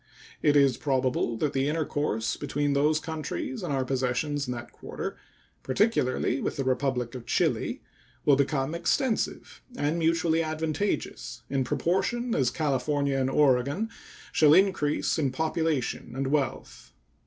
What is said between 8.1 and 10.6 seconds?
will become extensive and mutually